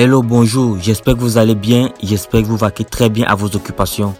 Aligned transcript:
Hello, 0.00 0.22
bonjour, 0.22 0.78
j'espère 0.80 1.16
que 1.16 1.20
vous 1.22 1.38
allez 1.38 1.56
bien, 1.56 1.90
j'espère 2.00 2.42
que 2.42 2.46
vous 2.46 2.56
vaquez 2.56 2.84
très 2.84 3.08
bien 3.08 3.26
à 3.26 3.34
vos 3.34 3.48
occupations. 3.56 4.14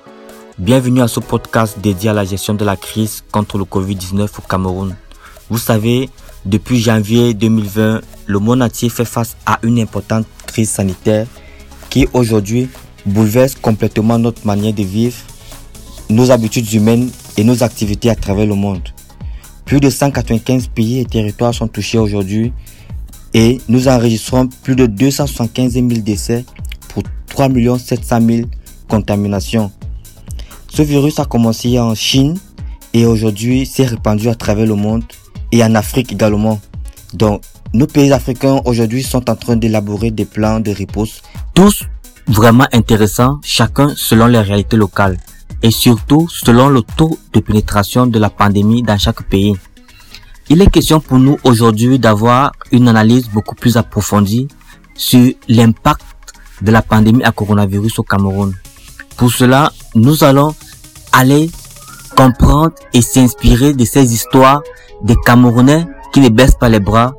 Bienvenue 0.58 1.02
à 1.02 1.06
ce 1.06 1.20
podcast 1.20 1.78
dédié 1.78 2.10
à 2.10 2.12
la 2.12 2.24
gestion 2.24 2.54
de 2.54 2.64
la 2.64 2.74
crise 2.74 3.22
contre 3.30 3.58
le 3.58 3.62
Covid-19 3.62 4.24
au 4.24 4.42
Cameroun. 4.42 4.96
Vous 5.48 5.58
savez, 5.58 6.10
depuis 6.44 6.80
janvier 6.80 7.32
2020, 7.32 8.00
le 8.26 8.38
monde 8.40 8.60
entier 8.60 8.88
fait 8.88 9.04
face 9.04 9.36
à 9.46 9.60
une 9.62 9.78
importante 9.78 10.26
crise 10.48 10.68
sanitaire 10.68 11.28
qui 11.90 12.08
aujourd'hui 12.12 12.68
bouleverse 13.06 13.54
complètement 13.54 14.18
notre 14.18 14.44
manière 14.44 14.74
de 14.74 14.82
vivre, 14.82 15.18
nos 16.10 16.32
habitudes 16.32 16.72
humaines 16.72 17.08
et 17.36 17.44
nos 17.44 17.62
activités 17.62 18.10
à 18.10 18.16
travers 18.16 18.46
le 18.46 18.56
monde. 18.56 18.82
Plus 19.64 19.78
de 19.78 19.90
195 19.90 20.70
pays 20.74 20.98
et 20.98 21.04
territoires 21.04 21.54
sont 21.54 21.68
touchés 21.68 21.98
aujourd'hui 21.98 22.52
et 23.34 23.60
nous 23.68 23.88
enregistrons 23.88 24.48
plus 24.62 24.76
de 24.76 24.86
275 24.86 25.72
000 25.74 25.88
décès 26.00 26.44
pour 26.88 27.02
3 27.28 27.48
700 27.78 28.20
000 28.26 28.48
contaminations. 28.88 29.70
Ce 30.68 30.82
virus 30.82 31.18
a 31.18 31.24
commencé 31.24 31.78
en 31.78 31.94
Chine 31.94 32.38
et 32.94 33.06
aujourd'hui 33.06 33.66
s'est 33.66 33.86
répandu 33.86 34.28
à 34.28 34.34
travers 34.34 34.66
le 34.66 34.74
monde 34.74 35.04
et 35.52 35.62
en 35.62 35.74
Afrique 35.74 36.12
également. 36.12 36.60
Donc, 37.14 37.42
nos 37.72 37.86
pays 37.86 38.12
africains 38.12 38.60
aujourd'hui 38.64 39.02
sont 39.02 39.28
en 39.28 39.36
train 39.36 39.56
d'élaborer 39.56 40.10
des 40.10 40.24
plans 40.24 40.60
de 40.60 40.70
riposte, 40.70 41.22
tous 41.54 41.84
vraiment 42.26 42.66
intéressants, 42.72 43.40
chacun 43.42 43.92
selon 43.96 44.26
les 44.26 44.40
réalités 44.40 44.76
locales 44.76 45.18
et 45.62 45.70
surtout 45.70 46.28
selon 46.28 46.68
le 46.68 46.82
taux 46.82 47.18
de 47.32 47.40
pénétration 47.40 48.06
de 48.06 48.18
la 48.18 48.30
pandémie 48.30 48.82
dans 48.82 48.98
chaque 48.98 49.22
pays. 49.28 49.54
Il 50.50 50.62
est 50.62 50.70
question 50.70 50.98
pour 50.98 51.18
nous 51.18 51.36
aujourd'hui 51.44 51.98
d'avoir 51.98 52.52
une 52.72 52.88
analyse 52.88 53.28
beaucoup 53.28 53.54
plus 53.54 53.76
approfondie 53.76 54.48
sur 54.94 55.30
l'impact 55.46 56.02
de 56.62 56.70
la 56.72 56.80
pandémie 56.80 57.22
à 57.22 57.32
coronavirus 57.32 57.98
au 57.98 58.02
Cameroun. 58.02 58.54
Pour 59.18 59.30
cela, 59.30 59.72
nous 59.94 60.24
allons 60.24 60.54
aller 61.12 61.50
comprendre 62.16 62.72
et 62.94 63.02
s'inspirer 63.02 63.74
de 63.74 63.84
ces 63.84 64.14
histoires 64.14 64.62
des 65.02 65.16
Camerounais 65.26 65.86
qui 66.14 66.20
ne 66.20 66.30
baissent 66.30 66.56
pas 66.58 66.70
les 66.70 66.80
bras 66.80 67.12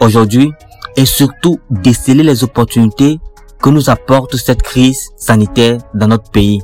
aujourd'hui 0.00 0.50
et 0.96 1.06
surtout 1.06 1.60
déceler 1.70 2.24
les 2.24 2.42
opportunités 2.42 3.20
que 3.62 3.70
nous 3.70 3.88
apporte 3.88 4.36
cette 4.36 4.62
crise 4.62 5.10
sanitaire 5.16 5.78
dans 5.94 6.08
notre 6.08 6.30
pays. 6.32 6.60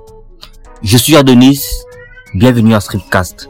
Je 0.83 0.97
suis 0.97 1.17
Adonis, 1.17 1.63
bienvenue 2.35 2.75
à 2.75 2.81
Scriptcast. 2.81 3.49